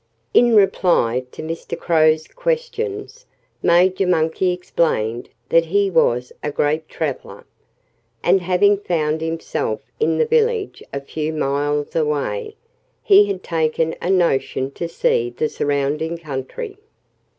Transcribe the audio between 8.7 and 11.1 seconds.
found himself in the village a